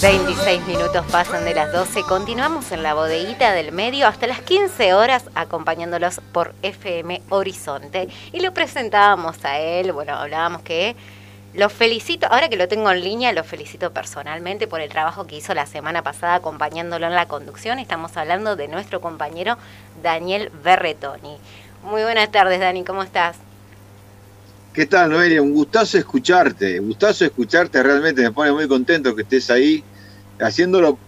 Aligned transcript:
26 0.00 0.66
minutos 0.66 1.04
pasan 1.10 1.44
de 1.44 1.54
las 1.54 1.70
12. 1.70 2.02
Continuamos 2.04 2.72
en 2.72 2.82
la 2.82 2.94
bodeguita 2.94 3.52
del 3.52 3.72
medio 3.72 4.06
hasta 4.06 4.26
las 4.26 4.40
15 4.40 4.94
horas 4.94 5.24
acompañándolos 5.34 6.20
por 6.32 6.54
FM 6.62 7.20
Horizonte. 7.28 8.08
Y 8.32 8.40
lo 8.40 8.54
presentábamos 8.54 9.44
a 9.44 9.58
él, 9.58 9.92
bueno, 9.92 10.14
hablábamos 10.14 10.62
que 10.62 10.96
lo 11.52 11.68
felicito, 11.68 12.26
ahora 12.30 12.48
que 12.48 12.56
lo 12.56 12.68
tengo 12.68 12.90
en 12.90 13.04
línea, 13.04 13.32
lo 13.32 13.44
felicito 13.44 13.92
personalmente 13.92 14.66
por 14.66 14.80
el 14.80 14.88
trabajo 14.88 15.26
que 15.26 15.36
hizo 15.36 15.52
la 15.52 15.66
semana 15.66 16.02
pasada 16.02 16.36
acompañándolo 16.36 17.06
en 17.06 17.14
la 17.14 17.28
conducción. 17.28 17.78
Estamos 17.78 18.16
hablando 18.16 18.56
de 18.56 18.68
nuestro 18.68 19.02
compañero 19.02 19.58
Daniel 20.02 20.50
Berretoni. 20.62 21.36
Muy 21.82 22.02
buenas 22.02 22.30
tardes, 22.30 22.60
Dani, 22.60 22.82
¿cómo 22.82 23.02
estás? 23.02 23.36
¿Qué 24.74 24.86
tal, 24.86 25.10
Noelia? 25.10 25.40
Un 25.40 25.52
gustazo 25.52 25.96
escucharte, 25.96 26.80
un 26.80 26.88
gustazo 26.88 27.24
escucharte, 27.24 27.82
realmente 27.82 28.22
me 28.22 28.32
pone 28.32 28.52
muy 28.52 28.68
contento 28.68 29.14
que 29.14 29.22
estés 29.22 29.48
ahí 29.50 29.82
haciendo 30.40 30.80
lo, 30.80 30.98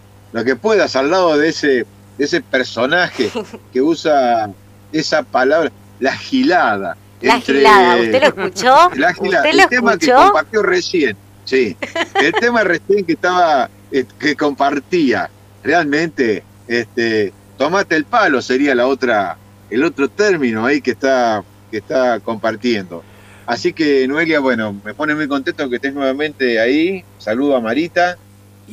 que 0.43 0.55
puedas 0.55 0.95
al 0.95 1.11
lado 1.11 1.37
de 1.37 1.49
ese, 1.49 1.85
de 2.17 2.25
ese 2.25 2.41
personaje 2.41 3.29
que 3.73 3.81
usa 3.81 4.49
esa 4.91 5.21
palabra, 5.21 5.71
la 5.99 6.15
gilada 6.15 6.97
la 7.21 7.39
gilada, 7.39 7.95
¿usted 7.97 8.21
lo 8.21 8.27
escuchó? 8.27 8.91
La 8.95 9.13
gilada, 9.13 9.49
el 9.49 9.67
tema 9.67 9.97
que 9.97 10.11
compartió 10.11 10.61
recién, 10.61 11.17
sí. 11.45 11.75
El 12.21 12.33
tema 12.33 12.63
recién 12.63 13.05
que 13.05 13.13
estaba, 13.13 13.69
eh, 13.91 14.05
que 14.19 14.35
compartía. 14.35 15.29
Realmente, 15.63 16.43
este, 16.67 17.33
tomate 17.57 17.95
el 17.95 18.05
palo 18.05 18.41
sería 18.41 18.75
la 18.75 18.87
otra, 18.87 19.37
el 19.69 19.83
otro 19.83 20.09
término 20.09 20.65
ahí 20.65 20.81
que 20.81 20.91
está, 20.91 21.43
que 21.71 21.77
está 21.77 22.19
compartiendo. 22.19 23.03
Así 23.47 23.73
que, 23.73 24.07
Noelia, 24.07 24.39
bueno, 24.39 24.75
me 24.83 24.93
pone 24.93 25.15
muy 25.15 25.27
contento 25.27 25.67
que 25.69 25.77
estés 25.77 25.93
nuevamente 25.93 26.59
ahí. 26.59 27.03
Saludo 27.17 27.55
a 27.55 27.61
Marita 27.61 28.17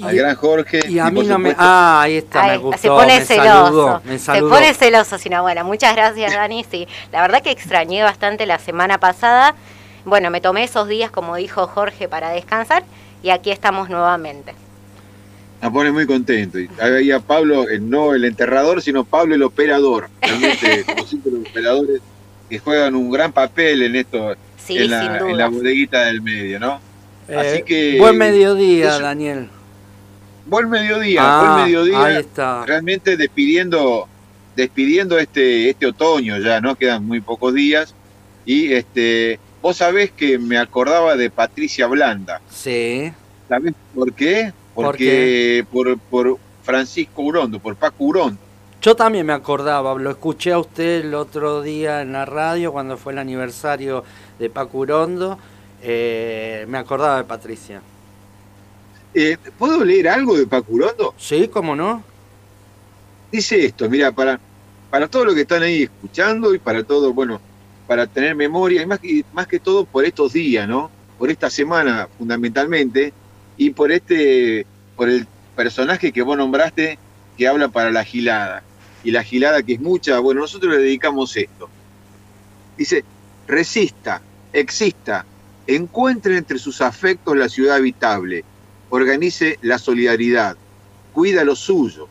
al 0.02 0.16
gran 0.16 0.34
Jorge. 0.34 0.80
Y 0.88 0.98
a 0.98 1.10
mí 1.10 1.22
no 1.22 1.38
me. 1.38 1.54
Ah, 1.56 2.02
ahí 2.02 2.16
está, 2.16 2.46
me 2.48 2.58
gustó. 2.58 2.78
Se 2.78 2.88
pone 2.88 3.20
celoso. 3.20 4.02
se 4.18 4.40
pone 4.40 4.74
celoso, 4.74 5.18
sino 5.18 5.42
bueno. 5.42 5.64
Muchas 5.64 5.94
gracias, 5.94 6.32
Dani. 6.32 6.64
Sí, 6.68 6.88
la 7.12 7.22
verdad 7.22 7.42
que 7.42 7.50
extrañé 7.50 8.02
bastante 8.02 8.46
la 8.46 8.58
semana 8.58 8.98
pasada. 8.98 9.54
Bueno, 10.04 10.30
me 10.30 10.40
tomé 10.40 10.64
esos 10.64 10.88
días, 10.88 11.10
como 11.10 11.36
dijo 11.36 11.66
Jorge, 11.66 12.08
para 12.08 12.30
descansar 12.30 12.84
y 13.22 13.30
aquí 13.30 13.50
estamos 13.50 13.88
nuevamente. 13.88 14.54
Me 15.62 15.70
pone 15.70 15.92
muy 15.92 16.06
contento. 16.06 16.58
Y 16.58 16.68
ahí 16.78 17.10
a 17.10 17.20
Pablo, 17.20 17.64
no 17.80 18.12
el 18.12 18.24
enterrador, 18.24 18.82
sino 18.82 19.04
Pablo 19.04 19.34
el 19.34 19.42
operador. 19.42 20.10
Realmente, 20.20 20.84
como 20.84 21.06
siempre, 21.06 21.32
los 21.32 21.48
operadores 21.48 22.00
que 22.50 22.58
juegan 22.58 22.94
un 22.94 23.10
gran 23.10 23.32
papel 23.32 23.82
en 23.82 23.96
esto, 23.96 24.36
en, 24.68 24.90
la, 24.90 25.18
en, 25.18 25.36
la, 25.36 25.48
bodeguita 25.48 26.04
del 26.06 26.22
medio, 26.22 26.60
¿no? 26.60 26.80
Así 27.28 27.58
eh, 27.58 27.64
que. 27.66 27.98
Buen 27.98 28.18
mediodía, 28.18 28.98
Daniel. 28.98 29.48
Buen 30.46 30.68
mediodía, 30.68 31.22
buen 31.22 31.50
ah, 31.50 31.62
mediodía. 31.64 32.04
Ahí 32.04 32.16
está. 32.16 32.66
Realmente 32.66 33.16
despidiendo, 33.16 34.06
despidiendo 34.54 35.18
este, 35.18 35.70
este 35.70 35.86
otoño 35.86 36.38
ya, 36.38 36.60
¿no? 36.60 36.74
Quedan 36.74 37.06
muy 37.06 37.20
pocos 37.20 37.54
días. 37.54 37.94
Y 38.44 38.72
este, 38.72 39.38
vos 39.62 39.78
sabés 39.78 40.10
que 40.12 40.38
me 40.38 40.58
acordaba 40.58 41.16
de 41.16 41.30
Patricia 41.30 41.86
Blanda. 41.86 42.42
Sí. 42.50 43.10
¿Sabés 43.48 43.74
por 43.94 44.12
qué? 44.12 44.52
Porque 44.74 45.64
¿Por, 45.72 45.98
por, 45.98 46.38
Francisco 46.62 47.22
Urondo, 47.22 47.58
por 47.58 47.76
Paco 47.76 48.04
Urondo. 48.04 48.40
Yo 48.84 48.94
también 48.94 49.24
me 49.24 49.32
acordaba, 49.32 49.94
lo 49.94 50.10
escuché 50.10 50.52
a 50.52 50.58
usted 50.58 51.06
el 51.06 51.14
otro 51.14 51.62
día 51.62 52.02
en 52.02 52.12
la 52.12 52.26
radio 52.26 52.70
cuando 52.70 52.98
fue 52.98 53.14
el 53.14 53.18
aniversario 53.18 54.04
de 54.38 54.50
Paco 54.50 54.76
Urondo. 54.76 55.38
Eh, 55.82 56.66
me 56.68 56.76
acordaba 56.76 57.16
de 57.16 57.24
Patricia. 57.24 57.80
Eh, 59.14 59.38
¿Puedo 59.58 59.82
leer 59.82 60.08
algo 60.08 60.36
de 60.36 60.46
Pacurondo? 60.46 61.14
Sí, 61.16 61.48
cómo 61.48 61.74
no. 61.74 62.02
Dice 63.32 63.64
esto, 63.64 63.88
mira, 63.88 64.12
para, 64.12 64.38
para 64.90 65.08
todos 65.08 65.24
los 65.24 65.34
que 65.34 65.40
están 65.40 65.62
ahí 65.62 65.84
escuchando 65.84 66.54
y 66.54 66.58
para 66.58 66.84
todos, 66.84 67.14
bueno, 67.14 67.40
para 67.86 68.06
tener 68.06 68.34
memoria, 68.34 68.82
y 68.82 68.86
más 68.86 68.98
que, 68.98 69.24
más 69.32 69.46
que 69.46 69.60
todo 69.60 69.86
por 69.86 70.04
estos 70.04 70.34
días, 70.34 70.68
¿no? 70.68 70.90
Por 71.18 71.30
esta 71.30 71.48
semana 71.48 72.06
fundamentalmente, 72.18 73.14
y 73.56 73.70
por 73.70 73.90
este, 73.90 74.66
por 74.94 75.08
el 75.08 75.26
personaje 75.56 76.12
que 76.12 76.20
vos 76.20 76.36
nombraste 76.36 76.98
que 77.38 77.48
habla 77.48 77.68
para 77.68 77.90
la 77.90 78.04
gilada. 78.04 78.62
Y 79.04 79.10
la 79.10 79.22
gilada 79.22 79.62
que 79.62 79.74
es 79.74 79.80
mucha, 79.80 80.18
bueno, 80.18 80.40
nosotros 80.40 80.72
le 80.74 80.82
dedicamos 80.82 81.36
esto. 81.36 81.68
Dice, 82.76 83.04
resista, 83.46 84.20
exista, 84.52 85.24
encuentre 85.66 86.36
entre 86.36 86.58
sus 86.58 86.80
afectos 86.80 87.36
la 87.36 87.48
ciudad 87.48 87.76
habitable 87.76 88.44
organice 88.94 89.58
la 89.62 89.78
solidaridad, 89.78 90.56
cuida 91.12 91.42
lo 91.42 91.56
suyo, 91.56 92.08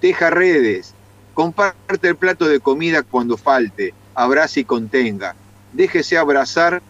teja 0.00 0.30
redes, 0.30 0.94
comparte 1.34 2.08
el 2.08 2.16
plato 2.16 2.46
de 2.46 2.60
comida 2.60 3.02
cuando 3.02 3.36
falte, 3.36 3.92
abrace 4.14 4.60
y 4.60 4.64
contenga, 4.64 5.34
déjese 5.72 6.16
abrazar 6.16 6.80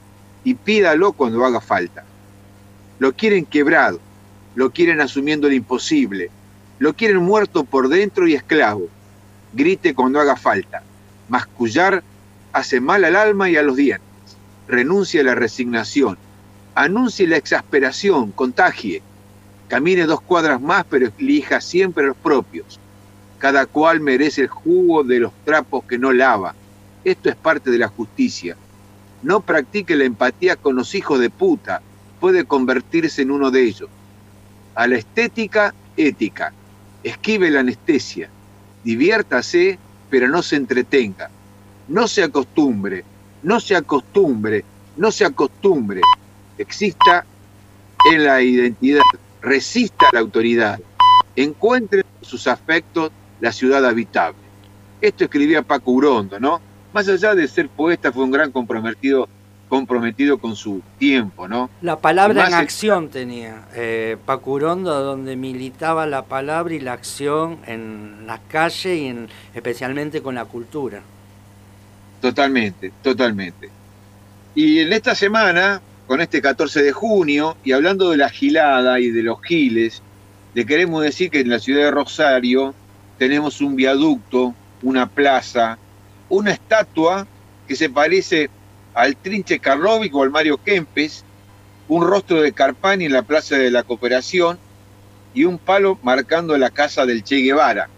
y 0.44 0.54
pídalo 0.54 1.12
cuando 1.12 1.44
haga 1.46 1.60
falta. 1.62 2.04
Lo 2.98 3.14
quieren 3.14 3.46
quebrado, 3.46 4.00
lo 4.54 4.70
quieren 4.70 5.00
asumiendo 5.00 5.48
lo 5.48 5.54
imposible, 5.54 6.30
lo 6.78 6.94
quieren 6.94 7.18
muerto 7.18 7.64
por 7.64 7.88
dentro 7.88 8.28
y 8.28 8.34
esclavo. 8.34 8.88
Grite 9.52 9.94
cuando 9.94 10.20
haga 10.20 10.36
falta. 10.36 10.82
Mascullar 11.28 12.02
hace 12.52 12.80
mal 12.80 13.04
al 13.04 13.16
alma 13.16 13.50
y 13.50 13.56
a 13.56 13.62
los 13.62 13.76
dientes. 13.76 14.06
Renuncie 14.68 15.20
a 15.20 15.24
la 15.24 15.34
resignación. 15.34 16.18
Anuncie 16.74 17.26
la 17.26 17.36
exasperación, 17.36 18.32
contagie 18.32 19.02
Camine 19.72 20.04
dos 20.04 20.20
cuadras 20.20 20.60
más, 20.60 20.84
pero 20.84 21.10
elija 21.18 21.62
siempre 21.62 22.04
los 22.04 22.16
propios. 22.18 22.78
Cada 23.38 23.64
cual 23.64 24.00
merece 24.00 24.42
el 24.42 24.48
jugo 24.48 25.02
de 25.02 25.18
los 25.18 25.32
trapos 25.46 25.84
que 25.84 25.96
no 25.96 26.12
lava. 26.12 26.54
Esto 27.04 27.30
es 27.30 27.36
parte 27.36 27.70
de 27.70 27.78
la 27.78 27.88
justicia. 27.88 28.54
No 29.22 29.40
practique 29.40 29.96
la 29.96 30.04
empatía 30.04 30.56
con 30.56 30.76
los 30.76 30.94
hijos 30.94 31.18
de 31.20 31.30
puta. 31.30 31.80
Puede 32.20 32.44
convertirse 32.44 33.22
en 33.22 33.30
uno 33.30 33.50
de 33.50 33.62
ellos. 33.62 33.88
A 34.74 34.86
la 34.86 34.96
estética, 34.96 35.72
ética. 35.96 36.52
Esquive 37.02 37.50
la 37.50 37.60
anestesia. 37.60 38.28
Diviértase, 38.84 39.78
pero 40.10 40.28
no 40.28 40.42
se 40.42 40.56
entretenga. 40.56 41.30
No 41.88 42.08
se 42.08 42.22
acostumbre, 42.22 43.04
no 43.42 43.60
se 43.60 43.76
acostumbre, 43.76 44.64
no 44.96 45.10
se 45.10 45.24
acostumbre. 45.24 46.00
Exista 46.58 47.24
en 48.12 48.24
la 48.24 48.42
identidad 48.42 49.02
resista 49.42 50.06
a 50.08 50.14
la 50.14 50.20
autoridad, 50.20 50.80
encuentre 51.36 52.04
sus 52.20 52.46
afectos 52.46 53.10
la 53.40 53.52
ciudad 53.52 53.84
habitable. 53.84 54.38
Esto 55.00 55.24
escribía 55.24 55.62
Paco 55.62 55.90
Urondo, 55.90 56.38
¿no? 56.38 56.60
Más 56.92 57.08
allá 57.08 57.34
de 57.34 57.48
ser 57.48 57.68
poeta, 57.68 58.12
fue 58.12 58.22
un 58.22 58.30
gran 58.30 58.52
comprometido, 58.52 59.28
comprometido 59.72 60.36
con 60.36 60.54
su 60.54 60.82
tiempo, 60.98 61.48
¿no? 61.48 61.70
La 61.80 61.98
palabra 61.98 62.46
en 62.46 62.52
acción 62.52 63.08
tenía 63.08 63.68
eh, 63.74 64.18
Paco 64.26 64.50
Urondo, 64.50 65.02
donde 65.02 65.34
militaba 65.34 66.04
la 66.04 66.26
palabra 66.26 66.74
y 66.74 66.78
la 66.78 66.92
acción 66.92 67.58
en 67.66 68.26
las 68.26 68.40
calles 68.50 68.98
y 68.98 69.06
en, 69.06 69.28
especialmente 69.54 70.20
con 70.20 70.34
la 70.34 70.44
cultura. 70.44 71.00
Totalmente, 72.20 72.92
totalmente. 73.02 73.70
Y 74.54 74.80
en 74.80 74.92
esta 74.92 75.14
semana 75.14 75.80
con 76.06 76.20
este 76.20 76.42
14 76.42 76.82
de 76.82 76.92
junio 76.92 77.56
y 77.64 77.72
hablando 77.72 78.10
de 78.10 78.18
la 78.18 78.28
gilada 78.28 79.00
y 79.00 79.08
de 79.10 79.22
los 79.22 79.40
giles, 79.40 80.02
le 80.52 80.66
queremos 80.66 81.02
decir 81.02 81.30
que 81.30 81.40
en 81.40 81.48
la 81.48 81.58
ciudad 81.58 81.84
de 81.84 81.92
Rosario 81.92 82.74
tenemos 83.16 83.62
un 83.62 83.74
viaducto, 83.74 84.54
una 84.82 85.06
plaza, 85.08 85.78
una 86.28 86.50
estatua 86.50 87.26
que 87.66 87.74
se 87.74 87.88
parece 87.88 88.50
al 88.94 89.16
Trinche 89.16 89.58
Karlovic 89.58 90.14
o 90.14 90.22
al 90.22 90.30
Mario 90.30 90.58
Kempes, 90.58 91.24
un 91.88 92.06
rostro 92.06 92.42
de 92.42 92.52
Carpani 92.52 93.06
en 93.06 93.12
la 93.12 93.22
Plaza 93.22 93.56
de 93.56 93.70
la 93.70 93.82
Cooperación 93.82 94.58
y 95.34 95.44
un 95.44 95.58
palo 95.58 95.98
marcando 96.02 96.56
la 96.56 96.70
casa 96.70 97.06
del 97.06 97.24
Che 97.24 97.36
Guevara. 97.36 97.88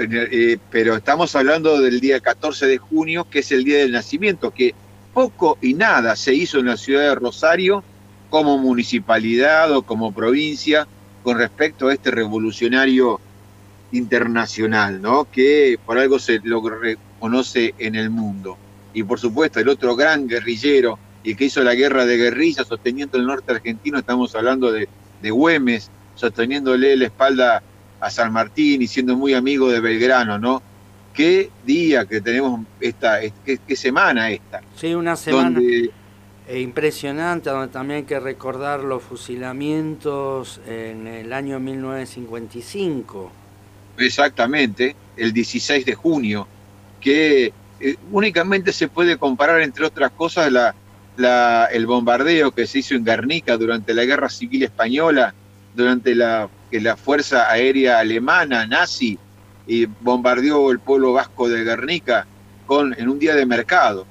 Eh, 0.00 0.58
pero 0.70 0.96
estamos 0.96 1.34
hablando 1.34 1.80
del 1.80 2.00
día 2.00 2.20
14 2.20 2.66
de 2.66 2.78
junio, 2.78 3.26
que 3.28 3.40
es 3.40 3.50
el 3.52 3.64
día 3.64 3.78
del 3.78 3.92
nacimiento, 3.92 4.52
que 4.52 4.74
poco 5.12 5.58
y 5.60 5.74
nada 5.74 6.14
se 6.14 6.34
hizo 6.34 6.58
en 6.58 6.66
la 6.66 6.76
ciudad 6.76 7.02
de 7.02 7.14
Rosario 7.14 7.82
como 8.30 8.58
municipalidad 8.58 9.72
o 9.72 9.82
como 9.82 10.12
provincia 10.12 10.86
con 11.22 11.38
respecto 11.38 11.88
a 11.88 11.94
este 11.94 12.10
revolucionario 12.10 13.20
internacional, 13.92 15.00
¿no? 15.00 15.26
Que 15.30 15.78
por 15.84 15.98
algo 15.98 16.18
se 16.18 16.40
lo 16.44 16.62
reconoce 16.68 17.74
en 17.78 17.94
el 17.94 18.10
mundo. 18.10 18.56
Y 18.94 19.02
por 19.02 19.20
supuesto, 19.20 19.60
el 19.60 19.68
otro 19.68 19.94
gran 19.96 20.26
guerrillero 20.26 20.98
y 21.22 21.34
que 21.34 21.46
hizo 21.46 21.62
la 21.62 21.74
guerra 21.74 22.06
de 22.06 22.16
guerrilla 22.16 22.64
sosteniendo 22.64 23.18
el 23.18 23.26
norte 23.26 23.52
argentino, 23.52 23.98
estamos 23.98 24.34
hablando 24.34 24.72
de, 24.72 24.88
de 25.20 25.30
Güemes, 25.30 25.90
sosteniéndole 26.14 26.96
la 26.96 27.06
espalda 27.06 27.62
a 28.00 28.10
San 28.10 28.32
Martín 28.32 28.82
y 28.82 28.86
siendo 28.86 29.16
muy 29.16 29.34
amigo 29.34 29.70
de 29.70 29.80
Belgrano, 29.80 30.38
¿no? 30.38 30.62
Qué 31.12 31.50
día 31.64 32.06
que 32.06 32.20
tenemos 32.20 32.60
esta, 32.80 33.18
qué, 33.44 33.76
semana 33.76 34.30
esta. 34.30 34.60
Sí, 34.76 34.94
una 34.94 35.16
semana 35.16 35.60
e 36.48 36.60
impresionante, 36.60 37.50
donde 37.50 37.68
también 37.68 37.98
hay 37.98 38.04
que 38.04 38.18
recordar 38.18 38.82
los 38.82 39.02
fusilamientos 39.02 40.60
en 40.66 41.06
el 41.06 41.32
año 41.34 41.60
1955. 41.60 43.30
Exactamente, 43.98 44.96
el 45.16 45.34
16 45.34 45.84
de 45.84 45.94
junio, 45.94 46.48
que 47.00 47.52
eh, 47.80 47.96
únicamente 48.10 48.72
se 48.72 48.88
puede 48.88 49.16
comparar, 49.16 49.60
entre 49.60 49.86
otras 49.86 50.10
cosas, 50.12 50.52
el 51.72 51.86
bombardeo 51.86 52.52
que 52.52 52.66
se 52.66 52.80
hizo 52.80 52.94
en 52.94 53.04
Guernica 53.04 53.56
durante 53.56 53.94
la 53.94 54.04
Guerra 54.04 54.28
Civil 54.28 54.62
Española, 54.62 55.34
durante 55.74 56.14
la, 56.14 56.48
que 56.70 56.80
la 56.80 56.96
Fuerza 56.96 57.50
Aérea 57.50 57.98
Alemana 57.98 58.66
nazi 58.66 59.18
bombardeó 60.00 60.70
el 60.70 60.78
pueblo 60.78 61.12
vasco 61.12 61.48
de 61.48 61.64
Guernica 61.64 62.26
con, 62.66 62.94
en 62.98 63.08
un 63.08 63.18
día 63.18 63.34
de 63.34 63.46
mercado. 63.46 64.06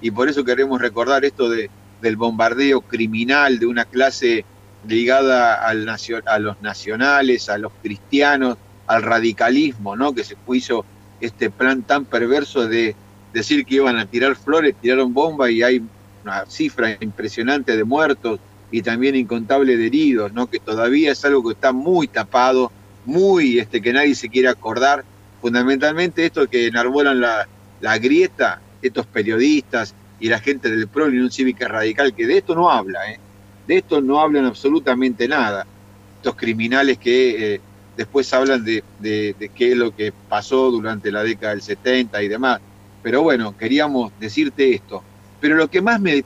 Y 0.00 0.10
por 0.10 0.28
eso 0.28 0.44
queremos 0.44 0.80
recordar 0.80 1.24
esto 1.24 1.48
de, 1.48 1.70
del 2.00 2.16
bombardeo 2.16 2.80
criminal 2.82 3.58
de 3.58 3.66
una 3.66 3.84
clase 3.84 4.44
ligada 4.86 5.54
al, 5.66 5.88
a 6.26 6.38
los 6.38 6.62
nacionales, 6.62 7.48
a 7.48 7.58
los 7.58 7.72
cristianos, 7.82 8.56
al 8.86 9.02
radicalismo, 9.02 9.96
¿no? 9.96 10.14
Que 10.14 10.24
se 10.24 10.36
hizo 10.52 10.84
este 11.20 11.50
plan 11.50 11.82
tan 11.82 12.04
perverso 12.04 12.68
de 12.68 12.94
decir 13.32 13.64
que 13.64 13.76
iban 13.76 13.96
a 13.96 14.06
tirar 14.06 14.36
flores, 14.36 14.74
tiraron 14.80 15.12
bombas 15.12 15.50
y 15.50 15.62
hay 15.62 15.82
una 16.24 16.46
cifra 16.46 16.96
impresionante 17.00 17.76
de 17.76 17.84
muertos 17.84 18.40
y 18.70 18.82
también 18.82 19.16
incontable 19.16 19.76
de 19.76 19.86
heridos, 19.86 20.32
¿no? 20.32 20.48
Que 20.48 20.58
todavía 20.58 21.12
es 21.12 21.24
algo 21.24 21.42
que 21.42 21.54
está 21.54 21.72
muy 21.72 22.08
tapado, 22.08 22.70
muy 23.04 23.58
este 23.58 23.80
que 23.80 23.92
nadie 23.92 24.14
se 24.14 24.28
quiere 24.28 24.48
acordar. 24.48 25.04
Fundamentalmente 25.40 26.24
esto 26.24 26.48
que 26.48 26.66
enarbolan 26.66 27.20
la, 27.20 27.48
la 27.80 27.98
grieta, 27.98 28.60
estos 28.82 29.06
periodistas 29.06 29.94
y 30.20 30.28
la 30.28 30.40
gente 30.40 30.70
del 30.70 30.88
PRO 30.88 31.06
Unión 31.06 31.30
Cívica 31.30 31.68
Radical, 31.68 32.14
que 32.14 32.26
de 32.26 32.38
esto 32.38 32.54
no 32.54 32.70
habla, 32.70 33.10
¿eh? 33.10 33.18
de 33.66 33.78
esto 33.78 34.00
no 34.00 34.20
hablan 34.20 34.46
absolutamente 34.46 35.28
nada. 35.28 35.66
Estos 36.16 36.34
criminales 36.34 36.98
que 36.98 37.54
eh, 37.54 37.60
después 37.96 38.32
hablan 38.32 38.64
de, 38.64 38.82
qué 39.02 39.72
es 39.72 39.76
lo 39.76 39.94
que 39.94 40.12
pasó 40.28 40.70
durante 40.70 41.12
la 41.12 41.22
década 41.22 41.52
del 41.52 41.62
70 41.62 42.22
y 42.22 42.28
demás. 42.28 42.60
Pero 43.02 43.22
bueno, 43.22 43.56
queríamos 43.56 44.12
decirte 44.18 44.74
esto. 44.74 45.02
Pero 45.40 45.56
lo 45.56 45.68
que 45.68 45.80
más 45.80 46.00
me, 46.00 46.24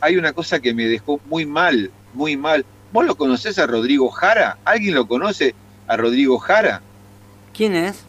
Hay 0.00 0.16
una 0.16 0.32
cosa 0.32 0.60
que 0.60 0.74
me 0.74 0.84
dejó 0.84 1.20
muy 1.26 1.44
mal, 1.44 1.90
muy 2.14 2.36
mal. 2.36 2.64
¿Vos 2.92 3.04
lo 3.04 3.16
conocés 3.16 3.58
a 3.58 3.66
Rodrigo 3.66 4.08
Jara? 4.10 4.58
¿Alguien 4.64 4.94
lo 4.94 5.08
conoce 5.08 5.54
a 5.86 5.96
Rodrigo 5.96 6.38
Jara? 6.38 6.80
¿Quién 7.52 7.74
es? 7.74 8.04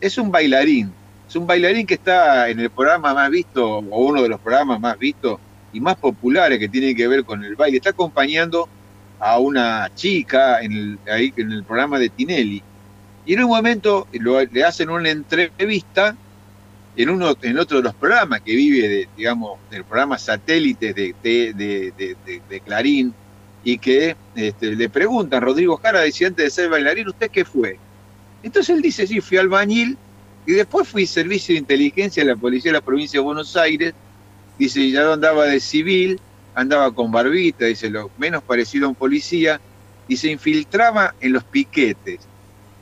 Es 0.00 0.16
un 0.16 0.30
bailarín. 0.30 0.92
Es 1.28 1.36
un 1.36 1.46
bailarín 1.46 1.86
que 1.86 1.94
está 1.94 2.48
en 2.48 2.60
el 2.60 2.70
programa 2.70 3.12
más 3.12 3.30
visto, 3.30 3.78
o 3.78 4.06
uno 4.06 4.22
de 4.22 4.30
los 4.30 4.40
programas 4.40 4.80
más 4.80 4.98
vistos 4.98 5.38
y 5.72 5.80
más 5.80 5.96
populares 5.96 6.58
que 6.58 6.68
tiene 6.68 6.94
que 6.94 7.06
ver 7.06 7.24
con 7.24 7.44
el 7.44 7.54
baile. 7.54 7.76
Está 7.76 7.90
acompañando 7.90 8.68
a 9.20 9.38
una 9.38 9.90
chica 9.94 10.62
en 10.62 10.72
el, 10.72 10.98
ahí 11.12 11.34
en 11.36 11.52
el 11.52 11.64
programa 11.64 11.98
de 11.98 12.08
Tinelli. 12.08 12.62
Y 13.26 13.34
en 13.34 13.44
un 13.44 13.50
momento 13.50 14.06
le 14.12 14.64
hacen 14.64 14.88
una 14.88 15.10
entrevista 15.10 16.16
en 16.96 17.10
uno 17.10 17.36
en 17.42 17.58
otro 17.58 17.78
de 17.78 17.84
los 17.84 17.94
programas 17.94 18.40
que 18.40 18.54
vive, 18.54 18.88
de, 18.88 19.08
digamos, 19.16 19.58
del 19.70 19.84
programa 19.84 20.18
satélite 20.18 20.92
de, 20.92 21.14
de, 21.22 21.92
de, 22.48 22.60
Clarín, 22.60 23.14
y 23.64 23.78
que 23.78 24.16
este, 24.34 24.74
le 24.74 24.88
preguntan, 24.88 25.42
Rodrigo 25.42 25.76
Jara 25.76 26.00
decía 26.00 26.28
antes 26.28 26.44
de 26.44 26.50
ser 26.50 26.70
bailarín, 26.70 27.08
¿usted 27.08 27.30
qué 27.30 27.44
fue? 27.44 27.78
Entonces 28.42 28.74
él 28.76 28.82
dice, 28.82 29.06
sí, 29.06 29.20
fui 29.20 29.36
albañil 29.36 29.96
y 30.46 30.52
después 30.52 30.88
fui 30.88 31.06
servicio 31.06 31.54
de 31.54 31.60
inteligencia 31.60 32.24
de 32.24 32.30
la 32.30 32.36
policía 32.36 32.72
de 32.72 32.78
la 32.78 32.84
provincia 32.84 33.18
de 33.20 33.24
Buenos 33.24 33.56
Aires, 33.56 33.94
dice, 34.58 34.90
ya 34.90 35.12
andaba 35.12 35.44
de 35.44 35.60
civil, 35.60 36.20
andaba 36.54 36.92
con 36.92 37.12
barbita, 37.12 37.66
dice, 37.66 37.90
lo 37.90 38.10
menos 38.16 38.42
parecido 38.42 38.86
a 38.86 38.88
un 38.88 38.94
policía, 38.94 39.60
y 40.08 40.16
se 40.16 40.30
infiltraba 40.30 41.14
en 41.20 41.34
los 41.34 41.44
piquetes. 41.44 42.20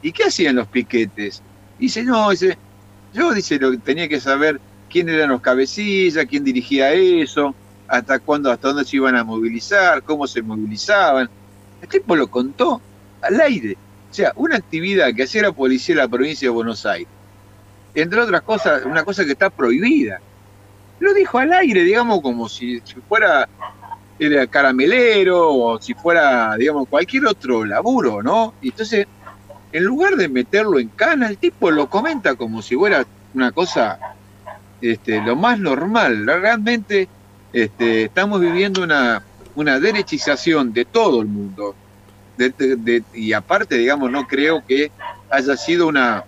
¿Y 0.00 0.12
qué 0.12 0.24
hacían 0.24 0.56
los 0.56 0.68
piquetes? 0.68 1.42
Dice, 1.78 2.04
no, 2.04 2.30
dice, 2.30 2.56
yo 3.16 3.32
dice, 3.32 3.58
lo, 3.58 3.76
tenía 3.78 4.08
que 4.08 4.20
saber 4.20 4.60
quién 4.90 5.08
eran 5.08 5.30
los 5.30 5.40
cabecillas, 5.40 6.26
quién 6.26 6.44
dirigía 6.44 6.92
eso, 6.92 7.54
hasta 7.88 8.18
cuándo, 8.18 8.50
hasta 8.50 8.68
dónde 8.68 8.84
se 8.84 8.96
iban 8.96 9.16
a 9.16 9.24
movilizar, 9.24 10.02
cómo 10.02 10.26
se 10.26 10.42
movilizaban. 10.42 11.28
El 11.80 11.88
tipo 11.88 12.14
lo 12.14 12.28
contó 12.28 12.80
al 13.22 13.40
aire. 13.40 13.76
O 14.10 14.14
sea, 14.14 14.32
una 14.36 14.56
actividad 14.56 15.14
que 15.14 15.24
hacía 15.24 15.42
la 15.42 15.52
policía 15.52 15.94
de 15.94 16.02
la 16.02 16.08
provincia 16.08 16.46
de 16.46 16.54
Buenos 16.54 16.86
Aires. 16.86 17.08
Entre 17.94 18.20
otras 18.20 18.42
cosas, 18.42 18.84
una 18.84 19.04
cosa 19.04 19.24
que 19.24 19.32
está 19.32 19.50
prohibida 19.50 20.20
lo 20.98 21.12
dijo 21.14 21.38
al 21.38 21.52
aire, 21.52 21.82
digamos, 21.82 22.20
como 22.20 22.48
si, 22.48 22.80
fuera 23.08 23.48
era 24.18 24.46
caramelero 24.46 25.52
o 25.52 25.80
si 25.80 25.92
fuera, 25.92 26.56
digamos, 26.56 26.88
cualquier 26.88 27.26
otro 27.26 27.66
laburo, 27.66 28.22
¿no? 28.22 28.54
Y 28.62 28.68
entonces, 28.68 29.06
en 29.76 29.84
lugar 29.84 30.16
de 30.16 30.30
meterlo 30.30 30.78
en 30.78 30.88
cana, 30.88 31.28
el 31.28 31.36
tipo 31.36 31.70
lo 31.70 31.90
comenta 31.90 32.34
como 32.34 32.62
si 32.62 32.76
fuera 32.76 33.06
una 33.34 33.52
cosa 33.52 33.98
este, 34.80 35.20
lo 35.20 35.36
más 35.36 35.58
normal. 35.58 36.26
Realmente 36.26 37.08
este, 37.52 38.04
estamos 38.04 38.40
viviendo 38.40 38.82
una, 38.82 39.22
una 39.54 39.78
derechización 39.78 40.72
de 40.72 40.86
todo 40.86 41.20
el 41.20 41.28
mundo. 41.28 41.74
y 43.12 43.34
aparte, 43.34 43.76
digamos, 43.76 44.10
no 44.10 44.26
creo 44.26 44.64
que 44.66 44.90
haya 45.28 45.58
sido 45.58 45.88
una 45.88 46.24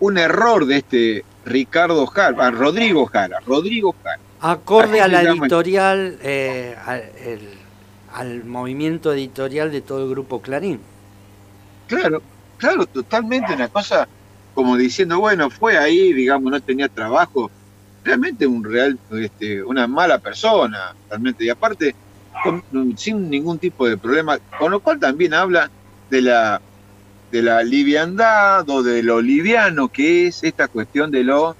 un 0.00 0.16
error 0.16 0.64
de 0.64 0.78
este 0.78 1.24
Ricardo 1.44 2.06
Jara, 2.06 2.50
Rodrigo 2.50 3.04
Jara, 3.04 3.40
Rodrigo 3.46 3.94
Jara. 4.02 4.18
Acorde 4.40 5.02
a 5.02 5.06
la 5.06 5.20
editorial, 5.20 6.18
eh, 6.22 6.74
al, 8.10 8.44
movimiento 8.44 9.12
editorial 9.12 9.70
de 9.70 9.82
todo 9.82 10.04
el 10.04 10.08
grupo 10.08 10.40
Clarín. 10.40 10.80
Claro, 11.96 12.22
claro, 12.56 12.86
totalmente 12.86 13.52
una 13.52 13.68
cosa 13.68 14.08
como 14.54 14.76
diciendo, 14.76 15.18
bueno, 15.18 15.50
fue 15.50 15.76
ahí, 15.76 16.12
digamos, 16.12 16.50
no 16.50 16.60
tenía 16.60 16.88
trabajo, 16.88 17.50
realmente 18.04 18.46
un 18.46 18.64
real, 18.64 18.98
este, 19.12 19.62
una 19.62 19.86
mala 19.86 20.18
persona, 20.18 20.94
realmente, 21.08 21.44
y 21.44 21.50
aparte, 21.50 21.94
sin 22.96 23.30
ningún 23.30 23.58
tipo 23.58 23.86
de 23.86 23.96
problema, 23.96 24.38
con 24.58 24.70
lo 24.70 24.80
cual 24.80 24.98
también 24.98 25.34
habla 25.34 25.70
de 26.10 26.22
la 26.22 26.60
de 27.30 27.40
la 27.40 27.62
liviandad 27.62 28.68
o 28.68 28.82
de 28.82 29.02
lo 29.02 29.22
liviano 29.22 29.88
que 29.88 30.26
es 30.26 30.44
esta 30.44 30.68
cuestión 30.68 31.10
de 31.10 31.24
lo 31.24 31.56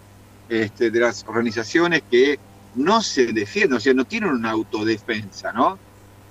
este, 0.50 0.90
de 0.90 1.00
las 1.00 1.24
organizaciones 1.26 2.02
que 2.10 2.38
no 2.74 3.00
se 3.00 3.32
defienden, 3.32 3.78
o 3.78 3.80
sea, 3.80 3.94
no 3.94 4.04
tienen 4.04 4.30
una 4.30 4.50
autodefensa, 4.50 5.50
¿no? 5.52 5.78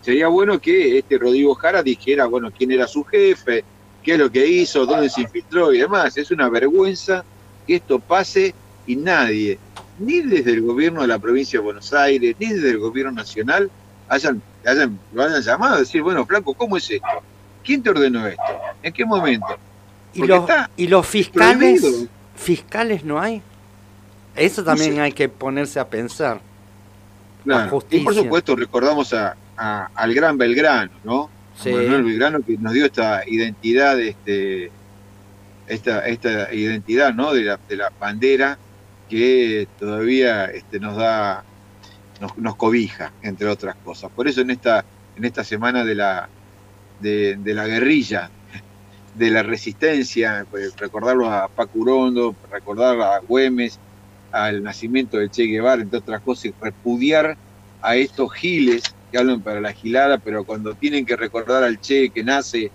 Sería 0.02 0.28
bueno 0.28 0.60
que 0.60 1.00
este 1.00 1.18
Rodrigo 1.18 1.56
Jara 1.56 1.82
dijera, 1.82 2.26
bueno, 2.28 2.52
quién 2.56 2.72
era 2.72 2.88
su 2.88 3.04
jefe, 3.04 3.64
qué 4.04 4.14
es 4.14 4.20
lo 4.20 4.32
que 4.32 4.46
hizo, 4.46 4.86
dónde 4.86 5.10
se 5.10 5.22
infiltró 5.22 5.74
y 5.74 5.80
demás. 5.80 6.18
Es 6.18 6.32
una 6.32 6.50
vergüenza 6.50 7.24
que 7.68 7.76
esto 7.76 8.00
pase 8.00 8.54
y 8.88 8.96
nadie, 8.96 9.60
ni 10.00 10.22
desde 10.22 10.52
el 10.52 10.62
gobierno 10.62 11.02
de 11.02 11.08
la 11.08 11.20
provincia 11.20 11.60
de 11.60 11.64
Buenos 11.64 11.94
Aires, 11.94 12.36
ni 12.40 12.48
desde 12.48 12.72
el 12.72 12.80
gobierno 12.80 13.12
nacional, 13.12 13.70
hayan, 14.10 14.42
hayan, 14.66 15.00
lo 15.14 15.24
hayan 15.24 15.42
llamado 15.42 15.76
a 15.76 15.80
decir, 15.80 16.02
bueno, 16.02 16.26
Franco, 16.26 16.54
¿cómo 16.54 16.78
es 16.78 16.90
esto? 16.90 17.08
¿Quién 17.64 17.84
te 17.84 17.92
ordenó 17.92 18.26
esto? 18.28 18.44
¿En 18.82 18.92
qué 18.92 19.06
momento? 19.06 19.48
¿Y 20.14 20.24
los, 20.24 20.50
¿Y 20.76 20.88
los, 20.88 21.08
fiscales? 21.08 22.08
¿Fiscales 22.36 23.04
no 23.04 23.20
hay? 23.20 23.42
Eso 24.36 24.64
también 24.64 25.00
hay 25.00 25.12
que 25.12 25.30
ponerse 25.30 25.80
a 25.80 25.88
pensar. 25.88 26.42
Claro. 27.44 27.84
Y 27.90 28.00
por 28.00 28.14
supuesto 28.14 28.56
recordamos 28.56 29.14
a, 29.14 29.36
al 29.56 30.14
gran 30.14 30.38
Belgrano, 30.38 30.92
¿no? 31.04 31.30
Sí. 31.58 31.72
Manuel 31.72 32.04
Belgrano 32.04 32.42
que 32.42 32.58
nos 32.58 32.74
dio 32.74 32.86
esta 32.86 33.28
identidad, 33.28 34.00
este, 34.00 34.72
esta, 35.68 36.08
esta 36.08 36.54
identidad, 36.54 37.14
¿no? 37.14 37.34
De 37.34 37.44
la, 37.44 37.60
de 37.68 37.76
la 37.76 37.92
bandera 38.00 38.58
que 39.10 39.68
todavía 39.80 40.46
este, 40.46 40.80
nos 40.80 40.98
da, 40.98 41.44
nos, 42.20 42.38
nos 42.38 42.56
cobija, 42.56 43.12
entre 43.22 43.48
otras 43.48 43.76
cosas. 43.84 44.10
Por 44.12 44.28
eso 44.28 44.42
en 44.42 44.52
esta, 44.52 44.86
en 45.16 45.26
esta 45.26 45.44
semana 45.44 45.84
de 45.84 45.96
la 45.96 46.30
de, 47.02 47.54
la 47.54 47.68
guerrilla, 47.68 48.30
de 49.16 49.30
la 49.32 49.44
resistencia, 49.44 50.46
pues, 50.50 50.76
recordarlo 50.78 51.30
a 51.30 51.48
Pacurondo, 51.48 52.36
recordar 52.52 53.00
a 53.02 53.20
Güemes, 53.20 53.80
al 54.32 54.64
nacimiento 54.64 55.18
de 55.18 55.30
Che 55.30 55.44
Guevara, 55.44 55.82
entre 55.82 56.00
otras 56.00 56.22
cosas, 56.22 56.46
y 56.46 56.54
repudiar 56.62 57.38
a 57.82 57.96
estos 57.96 58.32
giles 58.34 58.84
que 59.12 59.18
hablan 59.18 59.42
para 59.42 59.62
la 59.62 59.74
gilada, 59.74 60.18
pero 60.18 60.44
cuando 60.44 60.74
tienen 60.74 61.06
que 61.06 61.16
recordar 61.16 61.64
al 61.64 61.80
Che 61.80 62.10
que 62.10 62.24
nace, 62.24 62.72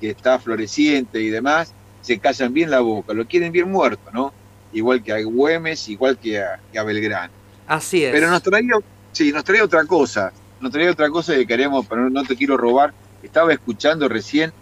que 0.00 0.10
está 0.10 0.38
floreciente 0.38 1.20
y 1.20 1.30
demás, 1.30 1.72
se 2.02 2.18
callan 2.18 2.52
bien 2.52 2.70
la 2.70 2.80
boca, 2.80 3.14
lo 3.14 3.26
quieren 3.26 3.52
bien 3.52 3.70
muerto, 3.70 4.10
¿no? 4.12 4.32
Igual 4.72 5.02
que 5.02 5.12
a 5.12 5.22
Güemes, 5.22 5.88
igual 5.88 6.18
que 6.18 6.40
a, 6.40 6.60
que 6.72 6.78
a 6.78 6.82
Belgrano. 6.82 7.32
Así 7.66 8.04
es. 8.04 8.12
Pero 8.12 8.30
nos 8.30 8.42
traía, 8.42 8.74
sí, 9.12 9.32
nos 9.32 9.44
traía 9.44 9.64
otra 9.64 9.84
cosa, 9.84 10.32
nos 10.60 10.70
traía 10.70 10.90
otra 10.90 11.08
cosa 11.08 11.34
que 11.34 11.46
queremos, 11.46 11.86
pero 11.88 12.10
no 12.10 12.24
te 12.24 12.36
quiero 12.36 12.56
robar. 12.56 12.92
Estaba 13.22 13.52
escuchando 13.52 14.08
recién 14.08 14.52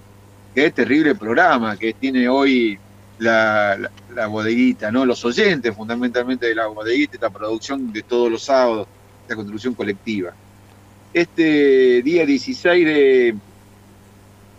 qué 0.54 0.70
terrible 0.70 1.14
programa 1.14 1.76
que 1.76 1.92
tiene 1.92 2.28
hoy 2.28 2.78
la, 3.18 3.90
la, 4.14 4.26
bodeguita, 4.26 4.90
¿no? 4.90 5.04
Los 5.04 5.24
oyentes 5.24 5.74
fundamentalmente 5.74 6.46
de 6.46 6.54
la 6.54 6.66
bodeguita, 6.66 7.14
esta 7.14 7.30
producción 7.30 7.92
de 7.92 8.02
todos 8.02 8.30
los 8.30 8.42
sábados, 8.42 8.86
esta 9.22 9.36
construcción 9.36 9.74
colectiva. 9.74 10.34
Este 11.14 12.02
día 12.02 12.26
16 12.26 12.86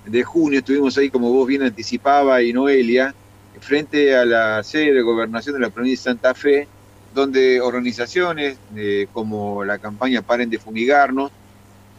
de, 0.05 0.24
junio 0.24 0.59
estuvimos 0.59 0.97
ahí, 0.97 1.09
como 1.09 1.29
vos 1.29 1.45
bien 1.45 1.63
anticipaba, 1.63 2.41
y 2.41 2.53
Noelia, 2.53 3.13
frente 3.59 4.15
a 4.15 4.24
la 4.24 4.63
sede 4.63 4.93
de 4.93 5.01
gobernación 5.01 5.55
de 5.55 5.59
la 5.59 5.69
provincia 5.69 6.13
de 6.13 6.15
Santa 6.15 6.33
Fe, 6.33 6.65
donde 7.13 7.59
organizaciones 7.59 8.57
eh, 8.74 9.07
como 9.12 9.65
la 9.65 9.79
campaña 9.79 10.21
Paren 10.21 10.50
de 10.50 10.57
Fumigarnos 10.57 11.29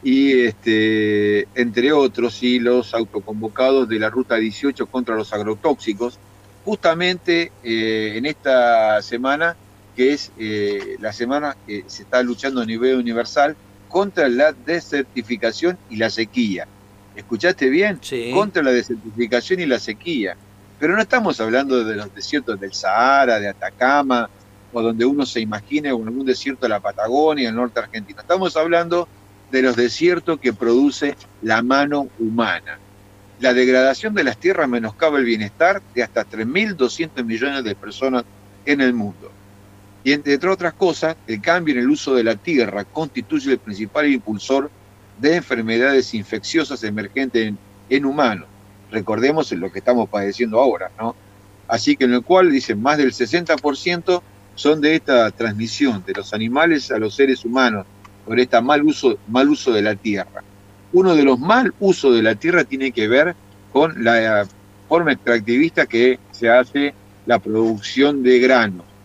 y 0.02 0.40
este, 0.40 1.46
entre 1.54 1.92
otros, 1.92 2.42
y 2.42 2.58
los 2.58 2.94
autoconvocados 2.94 3.86
de 3.90 3.98
la 3.98 4.08
Ruta 4.08 4.36
18 4.36 4.86
contra 4.86 5.16
los 5.16 5.34
agrotóxicos, 5.34 6.18
justamente 6.64 7.52
eh, 7.62 8.14
en 8.16 8.24
esta 8.24 9.02
semana, 9.02 9.54
que 9.94 10.14
es 10.14 10.32
eh, 10.38 10.96
la 10.98 11.12
semana 11.12 11.58
que 11.66 11.84
se 11.88 12.04
está 12.04 12.22
luchando 12.22 12.62
a 12.62 12.64
nivel 12.64 12.96
universal 12.96 13.54
contra 13.88 14.28
la 14.28 14.52
desertificación 14.52 15.78
y 15.90 15.96
la 15.96 16.10
sequía. 16.10 16.66
¿Escuchaste 17.14 17.70
bien? 17.70 17.98
Sí. 18.02 18.30
Contra 18.32 18.62
la 18.62 18.72
desertificación 18.72 19.60
y 19.60 19.66
la 19.66 19.78
sequía. 19.78 20.36
Pero 20.78 20.94
no 20.94 21.00
estamos 21.00 21.40
hablando 21.40 21.84
de 21.84 21.96
los 21.96 22.14
desiertos 22.14 22.60
del 22.60 22.74
Sahara, 22.74 23.40
de 23.40 23.48
Atacama, 23.48 24.28
o 24.72 24.82
donde 24.82 25.06
uno 25.06 25.24
se 25.24 25.40
imagine 25.40 25.88
algún 25.88 26.26
desierto 26.26 26.66
de 26.66 26.70
la 26.70 26.80
Patagonia, 26.80 27.48
el 27.48 27.54
norte 27.54 27.80
argentino. 27.80 28.20
Estamos 28.20 28.56
hablando 28.56 29.08
de 29.50 29.62
los 29.62 29.76
desiertos 29.76 30.38
que 30.38 30.52
produce 30.52 31.16
la 31.40 31.62
mano 31.62 32.08
humana. 32.18 32.78
La 33.40 33.54
degradación 33.54 34.14
de 34.14 34.24
las 34.24 34.38
tierras 34.38 34.68
menoscaba 34.68 35.18
el 35.18 35.24
bienestar 35.24 35.82
de 35.94 36.02
hasta 36.02 36.26
3.200 36.26 37.24
millones 37.24 37.64
de 37.64 37.74
personas 37.74 38.24
en 38.64 38.80
el 38.80 38.92
mundo. 38.92 39.30
Y 40.06 40.12
entre 40.12 40.48
otras 40.48 40.74
cosas, 40.74 41.16
el 41.26 41.40
cambio 41.40 41.74
en 41.74 41.80
el 41.80 41.90
uso 41.90 42.14
de 42.14 42.22
la 42.22 42.36
tierra 42.36 42.84
constituye 42.84 43.50
el 43.50 43.58
principal 43.58 44.06
impulsor 44.06 44.70
de 45.18 45.34
enfermedades 45.34 46.14
infecciosas 46.14 46.84
emergentes 46.84 47.52
en, 47.90 48.04
humanos. 48.04 48.46
Recordemos 48.92 49.50
lo 49.50 49.72
que 49.72 49.80
estamos 49.80 50.08
padeciendo 50.08 50.60
ahora, 50.60 50.92
¿no? 50.96 51.16
Así 51.66 51.96
que 51.96 52.04
en 52.04 52.12
el 52.12 52.22
cual 52.22 52.52
dicen 52.52 52.80
más 52.80 52.98
del 52.98 53.12
60% 53.12 54.22
son 54.54 54.80
de 54.80 54.94
esta 54.94 55.28
transmisión 55.32 56.04
de 56.06 56.12
los 56.12 56.32
animales 56.32 56.92
a 56.92 56.98
los 57.00 57.16
seres 57.16 57.44
humanos 57.44 57.84
por 58.24 58.38
este 58.38 58.60
mal 58.60 58.84
uso, 58.84 59.18
mal 59.26 59.48
uso 59.48 59.72
de 59.72 59.82
la 59.82 59.96
tierra. 59.96 60.44
Uno 60.92 61.16
de 61.16 61.24
los 61.24 61.36
mal 61.36 61.74
usos 61.80 62.14
de 62.14 62.22
la 62.22 62.36
tierra 62.36 62.62
tiene 62.62 62.92
que 62.92 63.08
ver 63.08 63.34
con 63.72 64.04
la 64.04 64.46
forma 64.88 65.14
extractivista 65.14 65.84
que 65.84 66.20
se 66.30 66.48
hace 66.48 66.94
la 67.26 67.40
producción 67.40 68.22
de 68.22 68.38
granos. 68.38 68.95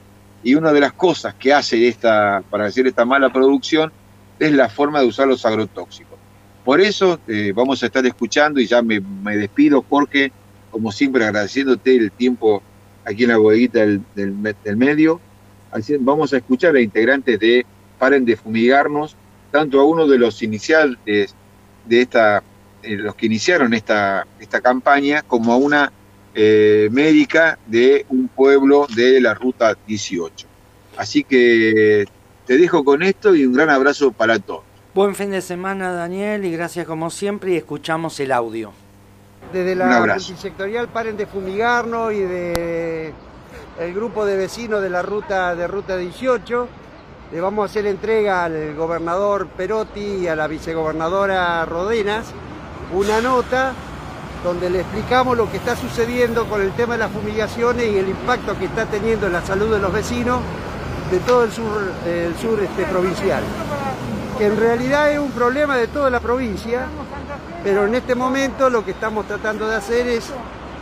Y 0.43 0.55
una 0.55 0.71
de 0.71 0.79
las 0.79 0.93
cosas 0.93 1.35
que 1.35 1.53
hace 1.53 1.87
esta, 1.87 2.43
para 2.49 2.65
hacer 2.65 2.87
esta 2.87 3.05
mala 3.05 3.31
producción 3.31 3.91
es 4.39 4.51
la 4.51 4.69
forma 4.69 4.99
de 4.99 5.07
usar 5.07 5.27
los 5.27 5.45
agrotóxicos. 5.45 6.17
Por 6.65 6.81
eso 6.81 7.19
eh, 7.27 7.53
vamos 7.55 7.81
a 7.81 7.87
estar 7.87 8.05
escuchando 8.05 8.59
y 8.59 8.67
ya 8.67 8.81
me, 8.81 8.99
me, 8.99 9.37
despido, 9.37 9.83
Jorge, 9.87 10.31
como 10.69 10.91
siempre 10.91 11.25
agradeciéndote 11.25 11.95
el 11.95 12.11
tiempo 12.11 12.61
aquí 13.05 13.23
en 13.23 13.29
la 13.29 13.37
bodeguita 13.37 13.79
del, 13.79 14.01
del, 14.15 14.77
medio. 14.77 15.19
Vamos 15.99 16.33
a 16.33 16.37
escuchar 16.37 16.75
a 16.75 16.81
integrantes 16.81 17.39
de 17.39 17.65
Paren 17.97 18.25
de 18.25 18.35
Fumigarnos, 18.35 19.15
tanto 19.51 19.79
a 19.79 19.85
uno 19.85 20.07
de 20.07 20.17
los 20.17 20.41
iniciales 20.43 20.97
de 21.05 22.01
esta, 22.01 22.43
eh, 22.83 22.95
los 22.97 23.15
que 23.15 23.25
iniciaron 23.25 23.73
esta, 23.73 24.27
esta 24.39 24.61
campaña, 24.61 25.23
como 25.23 25.53
a 25.53 25.57
una 25.57 25.91
eh, 26.33 26.89
médica 26.91 27.59
de 27.67 28.05
un 28.09 28.27
pueblo 28.27 28.87
de 28.95 29.19
la 29.19 29.33
Ruta 29.33 29.77
18. 29.87 30.47
Así 30.97 31.23
que 31.23 32.05
te 32.45 32.57
dejo 32.57 32.83
con 32.83 33.03
esto 33.03 33.35
y 33.35 33.45
un 33.45 33.53
gran 33.53 33.69
abrazo 33.69 34.11
para 34.11 34.39
todos. 34.39 34.63
Buen 34.93 35.15
fin 35.15 35.31
de 35.31 35.41
semana, 35.41 35.91
Daniel, 35.93 36.43
y 36.43 36.51
gracias 36.51 36.85
como 36.85 37.09
siempre, 37.09 37.53
y 37.53 37.55
escuchamos 37.55 38.19
el 38.19 38.31
audio. 38.31 38.73
Desde 39.53 39.75
la 39.75 40.05
multisectorial 40.05 40.89
Paren 40.89 41.17
de 41.17 41.25
Fumigarnos 41.25 42.13
y 42.13 42.19
de 42.19 43.13
el 43.79 43.93
grupo 43.93 44.25
de 44.25 44.37
vecinos 44.37 44.81
de 44.81 44.89
la 44.89 45.01
ruta 45.01 45.55
de 45.55 45.67
Ruta 45.67 45.97
18, 45.97 46.67
le 47.31 47.41
vamos 47.41 47.63
a 47.63 47.65
hacer 47.65 47.85
entrega 47.85 48.43
al 48.43 48.75
gobernador 48.75 49.47
Perotti 49.47 50.01
y 50.01 50.27
a 50.27 50.35
la 50.35 50.47
vicegobernadora 50.47 51.65
Rodenas 51.65 52.27
una 52.93 53.21
nota 53.21 53.73
donde 54.43 54.69
le 54.69 54.81
explicamos 54.81 55.37
lo 55.37 55.49
que 55.49 55.57
está 55.57 55.75
sucediendo 55.75 56.45
con 56.45 56.61
el 56.61 56.71
tema 56.71 56.93
de 56.93 56.99
las 56.99 57.11
fumigaciones 57.11 57.91
y 57.91 57.97
el 57.97 58.09
impacto 58.09 58.57
que 58.57 58.65
está 58.65 58.85
teniendo 58.85 59.27
en 59.27 59.33
la 59.33 59.41
salud 59.41 59.71
de 59.71 59.79
los 59.79 59.93
vecinos 59.93 60.39
de 61.11 61.19
todo 61.19 61.43
el 61.43 61.51
sur, 61.51 61.91
el 62.07 62.35
sur 62.37 62.59
este, 62.61 62.83
provincial. 62.85 63.43
Que 64.37 64.47
en 64.47 64.57
realidad 64.57 65.11
es 65.11 65.19
un 65.19 65.31
problema 65.31 65.77
de 65.77 65.87
toda 65.87 66.09
la 66.09 66.19
provincia, 66.19 66.87
pero 67.63 67.85
en 67.85 67.95
este 67.95 68.15
momento 68.15 68.69
lo 68.69 68.83
que 68.83 68.91
estamos 68.91 69.27
tratando 69.27 69.67
de 69.67 69.75
hacer 69.75 70.07
es 70.07 70.31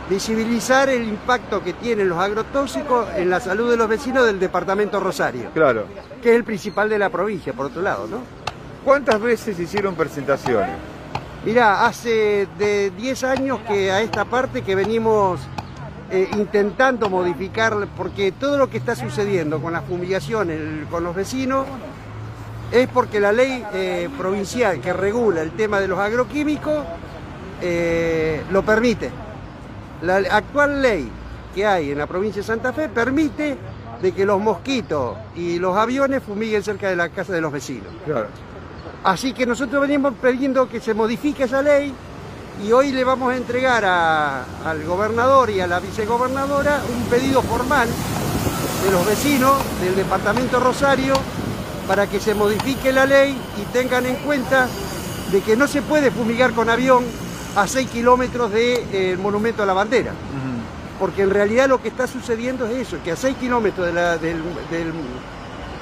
visibilizar 0.08 0.88
el 0.88 1.06
impacto 1.06 1.62
que 1.62 1.74
tienen 1.74 2.08
los 2.08 2.18
agrotóxicos 2.18 3.08
en 3.16 3.28
la 3.28 3.40
salud 3.40 3.70
de 3.70 3.76
los 3.76 3.88
vecinos 3.88 4.24
del 4.24 4.40
departamento 4.40 4.98
Rosario. 4.98 5.50
Claro. 5.52 5.84
Que 6.22 6.30
es 6.30 6.36
el 6.36 6.44
principal 6.44 6.88
de 6.88 6.98
la 6.98 7.10
provincia, 7.10 7.52
por 7.52 7.66
otro 7.66 7.82
lado, 7.82 8.06
¿no? 8.06 8.18
¿Cuántas 8.84 9.20
veces 9.20 9.58
hicieron 9.58 9.94
presentaciones? 9.94 10.76
Mirá, 11.44 11.86
hace 11.86 12.46
de 12.58 12.90
10 12.90 13.24
años 13.24 13.60
que 13.66 13.90
a 13.90 14.02
esta 14.02 14.26
parte 14.26 14.60
que 14.60 14.74
venimos 14.74 15.40
eh, 16.10 16.28
intentando 16.36 17.08
modificar, 17.08 17.88
porque 17.96 18.30
todo 18.32 18.58
lo 18.58 18.68
que 18.68 18.76
está 18.76 18.94
sucediendo 18.94 19.58
con 19.58 19.72
las 19.72 19.84
fumigaciones, 19.84 20.58
con 20.90 21.02
los 21.02 21.14
vecinos, 21.14 21.66
es 22.70 22.88
porque 22.88 23.20
la 23.20 23.32
ley 23.32 23.64
eh, 23.72 24.10
provincial 24.18 24.80
que 24.82 24.92
regula 24.92 25.40
el 25.40 25.52
tema 25.52 25.80
de 25.80 25.88
los 25.88 25.98
agroquímicos 25.98 26.84
eh, 27.62 28.42
lo 28.50 28.62
permite. 28.62 29.10
La 30.02 30.16
actual 30.16 30.82
ley 30.82 31.10
que 31.54 31.66
hay 31.66 31.92
en 31.92 31.98
la 31.98 32.06
provincia 32.06 32.42
de 32.42 32.46
Santa 32.46 32.74
Fe 32.74 32.90
permite 32.90 33.56
de 34.02 34.12
que 34.12 34.26
los 34.26 34.40
mosquitos 34.40 35.16
y 35.34 35.58
los 35.58 35.74
aviones 35.74 36.22
fumiguen 36.22 36.62
cerca 36.62 36.90
de 36.90 36.96
la 36.96 37.08
casa 37.08 37.32
de 37.32 37.40
los 37.40 37.50
vecinos. 37.50 37.88
Claro. 38.04 38.28
Así 39.02 39.32
que 39.32 39.46
nosotros 39.46 39.80
venimos 39.80 40.14
pidiendo 40.20 40.68
que 40.68 40.80
se 40.80 40.92
modifique 40.92 41.44
esa 41.44 41.62
ley 41.62 41.92
y 42.62 42.72
hoy 42.72 42.92
le 42.92 43.02
vamos 43.04 43.32
a 43.32 43.36
entregar 43.36 43.84
a, 43.84 44.44
al 44.64 44.84
gobernador 44.84 45.48
y 45.48 45.60
a 45.60 45.66
la 45.66 45.80
vicegobernadora 45.80 46.82
un 46.94 47.04
pedido 47.04 47.40
formal 47.42 47.88
de 48.84 48.90
los 48.90 49.06
vecinos 49.06 49.54
del 49.80 49.96
departamento 49.96 50.60
Rosario 50.60 51.14
para 51.88 52.06
que 52.06 52.20
se 52.20 52.34
modifique 52.34 52.92
la 52.92 53.06
ley 53.06 53.36
y 53.60 53.72
tengan 53.72 54.04
en 54.06 54.16
cuenta 54.16 54.68
de 55.32 55.40
que 55.40 55.56
no 55.56 55.66
se 55.66 55.80
puede 55.82 56.10
fumigar 56.10 56.52
con 56.52 56.68
avión 56.68 57.04
a 57.56 57.66
6 57.66 57.88
kilómetros 57.88 58.52
del 58.52 58.90
de, 58.90 59.12
eh, 59.12 59.16
monumento 59.16 59.62
a 59.62 59.66
la 59.66 59.72
bandera. 59.72 60.12
Uh 60.12 60.14
-huh. 60.14 60.98
Porque 61.00 61.22
en 61.22 61.30
realidad 61.30 61.68
lo 61.68 61.80
que 61.80 61.88
está 61.88 62.06
sucediendo 62.06 62.66
es 62.66 62.86
eso, 62.86 62.98
que 63.02 63.12
a 63.12 63.16
6 63.16 63.36
kilómetros 63.38 63.86
de 63.86 63.92
del, 63.92 64.42
del, 64.70 64.92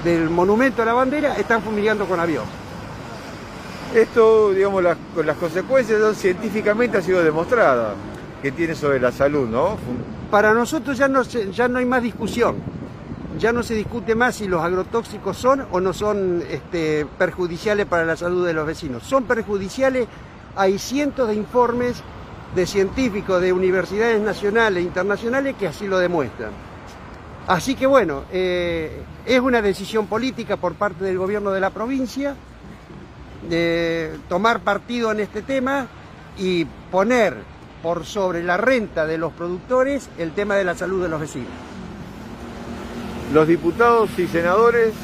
del, 0.05 0.31
monumento 0.31 0.83
a 0.83 0.85
la 0.85 0.93
bandera 0.93 1.35
están 1.35 1.63
fumigando 1.63 2.07
con 2.07 2.21
avión. 2.21 2.45
Esto, 3.95 4.51
digamos, 4.53 4.83
las, 4.83 4.99
las 5.25 5.37
consecuencias 5.37 6.17
científicamente 6.17 6.99
ha 6.99 7.03
sido 7.03 7.23
demostrada 7.23 7.95
que 8.43 8.53
tiene 8.53 8.75
sobre 8.75 9.01
la 9.01 9.11
salud, 9.11 9.49
¿no? 9.49 9.77
Para 10.31 10.53
nosotros 10.53 10.99
ya 10.99 11.09
no, 11.09 11.23
ya 11.23 11.69
no 11.69 11.79
hay 11.79 11.87
más 11.87 12.03
discusión. 12.03 12.57
Ya 13.39 13.53
no 13.53 13.63
se 13.63 13.75
discute 13.75 14.15
más 14.15 14.37
si 14.37 14.49
los 14.49 14.63
agrotóxicos 14.63 15.37
son 15.37 15.67
o 15.71 15.81
no 15.81 15.93
son 15.93 16.43
este, 16.51 17.07
perjudiciales 17.19 17.87
para 17.87 18.05
la 18.05 18.17
salud 18.17 18.47
de 18.47 18.53
los 18.53 18.67
vecinos. 18.67 19.05
Son 19.05 19.25
perjudiciales 19.25 20.09
hay 20.57 20.79
cientos 20.79 21.29
de 21.29 21.35
informes 21.35 22.03
de 22.55 22.67
científicos 22.67 23.41
de 23.41 23.53
universidades 23.53 24.21
nacionales 24.21 24.83
e 24.83 24.87
internacionales 24.87 25.55
que 25.57 25.69
así 25.69 25.87
lo 25.87 25.99
demuestran. 25.99 26.51
Así 27.47 27.77
que 27.77 27.87
bueno, 27.87 28.25
eh, 28.33 29.03
es 29.25 29.41
una 29.41 29.63
decisión 29.63 30.07
política 30.09 30.57
por 30.57 30.75
parte 30.75 31.05
del 31.05 31.17
gobierno 31.17 31.53
de 31.53 31.61
la 31.61 31.71
provincia 31.71 32.35
de 33.49 34.19
tomar 34.29 34.61
partido 34.61 35.13
en 35.13 35.21
este 35.21 35.43
tema 35.43 35.87
y 36.37 36.65
poner 36.91 37.37
por 37.83 38.05
sobre 38.05 38.43
la 38.43 38.57
renta 38.57 39.07
de 39.07 39.19
los 39.19 39.33
productores 39.33 40.09
el 40.19 40.33
tema 40.33 40.57
de 40.57 40.65
la 40.65 40.75
salud 40.75 41.03
de 41.03 41.09
los 41.09 41.21
vecinos. 41.21 41.49
Los 43.33 43.47
diputados 43.47 44.11
y 44.19 44.27
senadores 44.27 44.95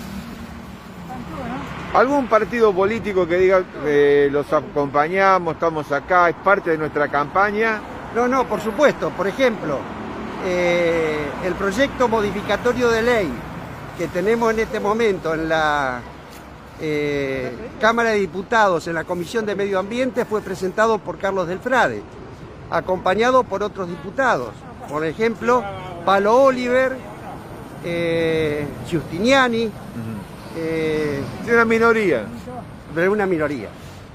¿Algún 1.94 2.26
partido 2.26 2.72
político 2.72 3.24
que 3.24 3.38
diga 3.38 3.62
eh, 3.84 4.28
los 4.32 4.52
acompañamos, 4.52 5.54
estamos 5.54 5.92
acá, 5.92 6.28
es 6.28 6.34
parte 6.34 6.70
de 6.70 6.78
nuestra 6.78 7.06
campaña? 7.06 7.80
No, 8.16 8.26
no, 8.26 8.48
por 8.48 8.60
supuesto. 8.60 9.10
Por 9.10 9.28
ejemplo, 9.28 9.78
eh, 10.44 11.20
el 11.44 11.54
proyecto 11.54 12.08
modificatorio 12.08 12.90
de 12.90 13.00
ley 13.00 13.32
que 13.96 14.08
tenemos 14.08 14.52
en 14.52 14.58
este 14.58 14.80
momento 14.80 15.34
en 15.34 15.48
la 15.48 16.00
eh, 16.80 17.52
Cámara 17.80 18.10
de 18.10 18.18
Diputados, 18.18 18.86
en 18.88 18.94
la 18.94 19.04
Comisión 19.04 19.46
de 19.46 19.54
Medio 19.54 19.78
Ambiente, 19.78 20.24
fue 20.24 20.40
presentado 20.40 20.98
por 20.98 21.18
Carlos 21.18 21.48
Delfrade, 21.48 22.02
acompañado 22.70 23.44
por 23.44 23.62
otros 23.62 23.88
diputados. 23.88 24.50
Por 24.88 25.04
ejemplo, 25.04 25.62
Palo 26.04 26.42
Oliver, 26.42 26.96
Giustiniani, 28.86 29.70
eh, 30.56 31.20
es 31.44 31.52
una 31.52 31.64
minoría. 31.64 32.26
Pero 32.94 33.12
una 33.12 33.26
minoría. 33.26 33.68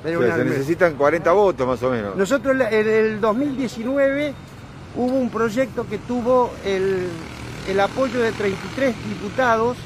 se 0.03 0.45
necesitan 0.45 0.95
40 0.95 1.31
votos 1.31 1.67
más 1.67 1.83
o 1.83 1.91
menos. 1.91 2.15
Nosotros 2.15 2.55
en 2.71 2.87
el 2.87 3.21
2019 3.21 4.33
hubo 4.95 5.15
un 5.15 5.29
proyecto 5.29 5.85
que 5.87 5.97
tuvo 5.97 6.51
el, 6.65 7.09
apoyo 7.79 8.21
de 8.21 8.31
33 8.31 8.95
diputados 9.07 9.77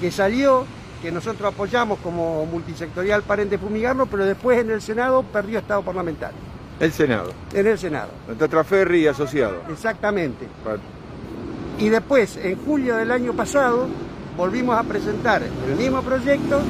que 0.00 0.10
salió, 0.10 0.66
que 1.02 1.12
nosotros 1.12 1.52
apoyamos 1.52 1.98
como 2.00 2.46
multisectorial 2.46 3.22
Parente 3.22 3.58
Fumigarno, 3.58 4.06
pero 4.06 4.24
después 4.24 4.58
en 4.58 4.70
el 4.70 4.80
Senado 4.80 5.22
perdió 5.22 5.58
estado 5.58 5.82
parlamentario. 5.82 6.38
El 6.80 6.92
Senado. 6.92 7.32
En 7.54 7.66
el 7.66 7.78
Senado. 7.78 8.10
Tatraferri 8.38 9.04
y 9.04 9.06
asociado. 9.06 9.62
Exactamente. 9.70 10.46
Y 11.78 11.88
después, 11.88 12.36
en 12.36 12.56
julio 12.64 12.96
del 12.96 13.10
año 13.10 13.32
pasado, 13.32 13.88
volvimos 14.36 14.78
a 14.78 14.82
presentar 14.82 15.42
el 15.42 15.76
mismo 15.76 16.02
proyecto 16.02 16.60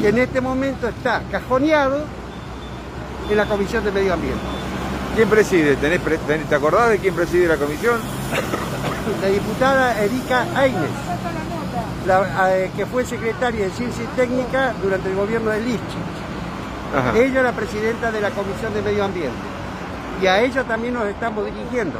que 0.00 0.08
en 0.08 0.18
este 0.18 0.40
momento 0.40 0.88
está 0.88 1.22
cajoneado 1.30 2.04
en 3.30 3.36
la 3.36 3.46
Comisión 3.46 3.84
de 3.84 3.92
Medio 3.92 4.14
Ambiente. 4.14 4.40
¿Quién 5.14 5.28
preside? 5.28 5.76
¿Te 5.76 6.54
acordás 6.54 6.90
de 6.90 6.98
quién 6.98 7.14
preside 7.14 7.48
la 7.48 7.56
comisión? 7.56 7.98
La 9.22 9.28
diputada 9.28 10.04
Erika 10.04 10.46
Aines, 10.54 10.90
eh, 12.08 12.70
que 12.76 12.86
fue 12.86 13.04
secretaria 13.04 13.64
de 13.64 13.70
Ciencia 13.70 14.02
y 14.02 14.06
Técnica 14.16 14.74
durante 14.82 15.10
el 15.10 15.16
gobierno 15.16 15.50
de 15.50 15.60
Lischich. 15.60 15.82
Ella 17.14 17.38
es 17.38 17.44
la 17.44 17.52
presidenta 17.52 18.10
de 18.10 18.20
la 18.20 18.30
Comisión 18.30 18.72
de 18.72 18.80
Medio 18.80 19.04
Ambiente. 19.04 19.36
Y 20.22 20.26
a 20.26 20.40
ella 20.40 20.64
también 20.64 20.94
nos 20.94 21.06
estamos 21.06 21.44
dirigiendo, 21.44 21.98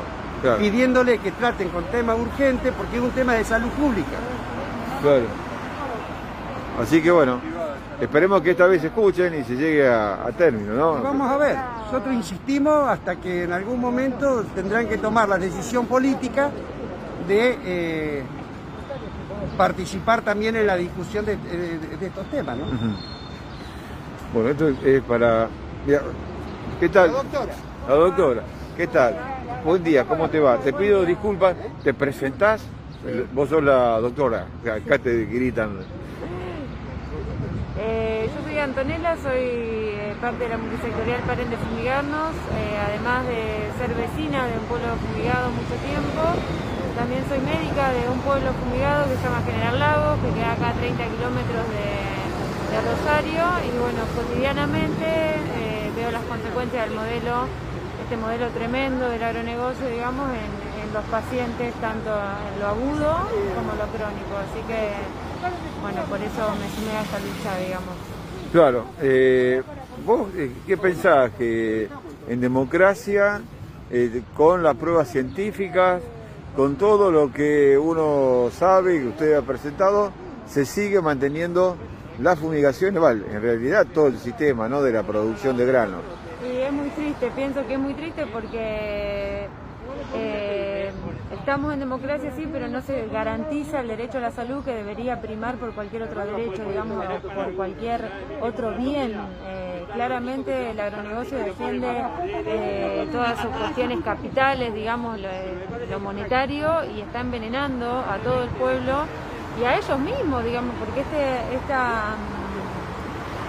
pidiéndole 0.58 1.18
que 1.18 1.30
traten 1.32 1.68
con 1.68 1.84
temas 1.84 2.18
urgentes 2.18 2.72
porque 2.76 2.96
es 2.96 3.02
un 3.02 3.10
tema 3.10 3.34
de 3.34 3.44
salud 3.44 3.68
pública. 3.70 4.16
Claro. 5.02 5.26
Así 6.80 7.02
que 7.02 7.10
bueno, 7.10 7.38
esperemos 8.00 8.40
que 8.40 8.52
esta 8.52 8.66
vez 8.66 8.82
escuchen 8.82 9.34
y 9.34 9.44
se 9.44 9.56
llegue 9.56 9.86
a, 9.86 10.30
término, 10.36 10.74
¿no? 10.74 11.02
Vamos 11.02 11.30
a 11.30 11.36
ver, 11.36 11.56
nosotros 11.84 12.14
insistimos 12.14 12.88
hasta 12.88 13.16
que 13.16 13.44
en 13.44 13.52
algún 13.52 13.80
momento 13.80 14.44
tendrán 14.54 14.88
que 14.88 14.96
tomar 14.96 15.28
la 15.28 15.38
decisión 15.38 15.86
política 15.86 16.50
de 17.26 17.58
eh, 17.64 18.22
participar 19.58 20.22
también 20.22 20.56
en 20.56 20.66
la 20.66 20.76
discusión 20.76 21.26
de, 21.26 21.32
estos 22.00 22.24
temas, 22.30 22.56
¿no? 22.56 22.64
Bueno, 24.32 24.50
esto 24.50 24.68
es 24.84 25.02
para... 25.02 25.48
¿Qué 26.80 26.88
tal? 26.88 27.08
La 27.08 27.22
doctora. 27.22 27.52
La 27.88 27.94
doctora, 27.94 28.42
¿qué 28.76 28.86
tal? 28.86 29.16
Buen 29.64 29.82
día, 29.82 30.04
¿cómo 30.04 30.30
te 30.30 30.38
va? 30.38 30.58
Te 30.58 30.72
pido 30.72 31.04
disculpas, 31.04 31.56
¿te 31.82 31.92
presentás? 31.92 32.62
Vos 33.34 33.48
sos 33.48 33.62
la 33.62 33.98
doctora, 34.00 34.46
acá 34.64 34.98
te 34.98 35.24
gritan. 35.24 35.78
Eh, 37.80 38.30
yo 38.34 38.42
soy 38.44 38.58
Antonella, 38.58 39.16
soy 39.22 39.42
eh, 39.42 40.14
parte 40.20 40.44
de 40.44 40.50
la 40.50 40.58
multisectorial 40.58 41.20
Paren 41.22 41.50
de 41.50 41.56
Fumigarnos, 41.56 42.32
eh, 42.32 42.78
además 42.88 43.26
de 43.26 43.70
ser 43.78 43.94
vecina 43.94 44.46
de 44.46 44.58
un 44.58 44.64
pueblo 44.66 44.88
fumigado 44.96 45.50
mucho 45.50 45.74
tiempo. 45.82 46.57
También 46.98 47.22
soy 47.30 47.38
médica 47.38 47.94
de 47.94 48.10
un 48.10 48.18
pueblo 48.26 48.50
fumigado 48.58 49.06
que 49.06 49.16
se 49.16 49.22
llama 49.22 49.40
General 49.46 49.78
Lago, 49.78 50.20
que 50.20 50.34
queda 50.34 50.52
acá 50.52 50.68
a 50.70 50.74
30 50.74 51.04
kilómetros 51.14 51.64
de, 51.70 52.18
Rosario 52.78 53.44
y 53.66 53.78
bueno, 53.78 54.02
cotidianamente 54.14 55.06
veo 55.98 56.10
las 56.12 56.22
consecuencias 56.24 56.88
del 56.88 56.96
modelo, 56.96 57.46
este 58.02 58.16
modelo 58.16 58.48
tremendo 58.50 59.08
del 59.08 59.22
agronegocio, 59.22 59.88
digamos, 59.88 60.30
en, 60.30 60.68
los 60.94 61.04
pacientes, 61.04 61.74
tanto 61.82 62.08
en 62.08 62.60
lo 62.60 62.66
agudo 62.68 63.14
como 63.54 63.72
lo 63.76 63.86
crónico. 63.92 64.34
Así 64.40 64.60
que, 64.66 64.94
bueno, 65.82 66.02
por 66.08 66.18
eso 66.18 66.54
me 66.56 66.66
sumé 66.70 66.96
a 66.96 67.02
esta 67.02 67.18
lucha, 67.18 67.58
digamos. 67.58 67.94
Claro. 68.52 68.84
Eh, 69.02 69.62
¿Vos 70.06 70.28
eh, 70.34 70.50
qué 70.66 70.78
pensás? 70.78 71.30
Que 71.36 71.88
en 72.26 72.40
democracia, 72.40 73.42
eh, 73.90 74.22
con 74.34 74.62
las 74.62 74.76
pruebas 74.76 75.08
científicas, 75.08 76.00
con 76.58 76.74
todo 76.74 77.12
lo 77.12 77.32
que 77.32 77.78
uno 77.78 78.48
sabe 78.50 78.96
y 78.96 78.98
que 78.98 79.06
usted 79.06 79.34
ha 79.34 79.42
presentado, 79.42 80.10
se 80.44 80.66
sigue 80.66 81.00
manteniendo 81.00 81.76
las 82.18 82.40
fumigaciones, 82.40 83.00
vale, 83.00 83.26
en 83.30 83.40
realidad 83.40 83.86
todo 83.94 84.08
el 84.08 84.18
sistema 84.18 84.68
¿no? 84.68 84.82
de 84.82 84.90
la 84.90 85.04
producción 85.04 85.56
de 85.56 85.64
granos. 85.64 86.00
Y 86.42 86.56
es 86.56 86.72
muy 86.72 86.88
triste, 86.88 87.30
pienso 87.36 87.64
que 87.64 87.74
es 87.74 87.78
muy 87.78 87.94
triste 87.94 88.26
porque 88.32 89.46
eh, 90.16 90.90
estamos 91.32 91.74
en 91.74 91.78
democracia, 91.78 92.32
sí, 92.34 92.48
pero 92.50 92.66
no 92.66 92.82
se 92.82 93.06
garantiza 93.06 93.78
el 93.78 93.86
derecho 93.86 94.18
a 94.18 94.22
la 94.22 94.32
salud 94.32 94.64
que 94.64 94.74
debería 94.74 95.20
primar 95.20 95.58
por 95.58 95.72
cualquier 95.74 96.02
otro 96.02 96.26
derecho, 96.26 96.64
digamos, 96.68 97.04
por 97.22 97.54
cualquier 97.54 98.10
otro 98.40 98.76
bien. 98.76 99.12
Eh, 99.46 99.67
claramente 99.98 100.70
el 100.70 100.78
agronegocio 100.78 101.38
defiende 101.38 101.88
eh, 102.46 103.08
todas 103.10 103.36
sus 103.40 103.50
cuestiones 103.50 103.98
capitales, 104.04 104.72
digamos, 104.72 105.18
lo, 105.18 105.98
monetario, 105.98 106.84
y 106.84 107.00
está 107.00 107.18
envenenando 107.18 107.98
a 108.08 108.16
todo 108.18 108.44
el 108.44 108.50
pueblo 108.50 108.94
y 109.60 109.64
a 109.64 109.76
ellos 109.76 109.98
mismos, 109.98 110.44
digamos, 110.44 110.72
porque 110.78 111.00
este, 111.00 111.56
esta 111.56 112.14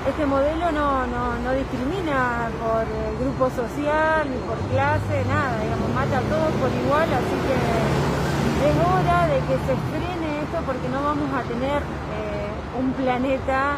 este 0.10 0.26
modelo 0.26 0.72
no, 0.72 1.06
no, 1.06 1.54
discrimina 1.54 2.50
por 2.58 2.82
grupo 3.22 3.46
social 3.54 4.26
ni 4.26 4.38
por 4.50 4.58
clase, 4.74 5.24
nada, 5.30 5.54
digamos, 5.62 5.90
mata 5.94 6.18
a 6.18 6.26
todos 6.34 6.52
por 6.58 6.72
igual, 6.82 7.10
así 7.14 7.36
que 7.46 7.58
es 8.66 8.76
hora 8.90 9.28
de 9.28 9.38
que 9.46 9.56
se 9.70 9.74
frene 9.94 10.42
esto 10.42 10.58
porque 10.66 10.90
no 10.90 11.04
vamos 11.04 11.30
a 11.30 11.44
tener 11.44 11.78
eh, 11.78 12.80
un 12.80 12.92
planeta 12.94 13.78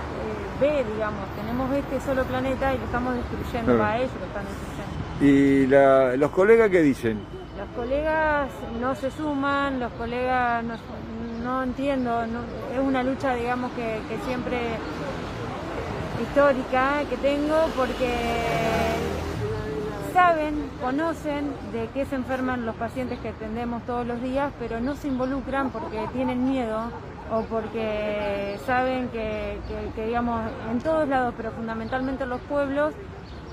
digamos, 0.69 1.27
tenemos 1.35 1.73
este 1.73 1.99
solo 2.01 2.23
planeta 2.23 2.73
y 2.73 2.77
lo 2.77 2.85
estamos 2.85 3.15
destruyendo, 3.15 3.77
para 3.77 3.97
ellos 3.97 4.11
lo 4.19 4.25
están 4.27 4.45
destruyendo. 4.45 6.13
¿Y 6.13 6.17
los 6.17 6.31
colegas 6.31 6.69
qué 6.69 6.81
dicen? 6.81 7.19
Los 7.57 7.67
colegas 7.75 8.49
no 8.79 8.95
se 8.95 9.09
suman, 9.11 9.79
los 9.79 9.91
colegas 9.93 10.63
no, 11.43 11.63
entiendo, 11.63 12.23
es 12.23 12.79
una 12.79 13.03
lucha, 13.03 13.33
digamos, 13.33 13.71
que, 13.71 13.99
que 14.07 14.17
siempre 14.25 14.57
histórica 16.21 17.03
que 17.09 17.17
tengo 17.17 17.55
porque 17.75 18.13
saben, 20.13 20.69
conocen 20.79 21.51
de 21.71 21.89
qué 21.93 22.05
se 22.05 22.15
enferman 22.15 22.65
los 22.65 22.75
pacientes 22.75 23.17
que 23.19 23.29
atendemos 23.29 23.83
todos 23.85 24.05
los 24.05 24.21
días, 24.21 24.51
pero 24.59 24.79
no 24.79 24.95
se 24.95 25.07
involucran 25.07 25.71
porque 25.71 25.99
tienen 26.13 26.47
miedo 26.47 26.91
o 27.31 27.43
porque 27.43 28.59
saben 28.65 29.07
que, 29.09 29.57
digamos, 29.95 30.41
en 30.69 30.79
todos 30.79 31.07
lados, 31.07 31.33
pero 31.37 31.51
fundamentalmente 31.51 32.23
en 32.23 32.29
los 32.29 32.41
pueblos, 32.41 32.93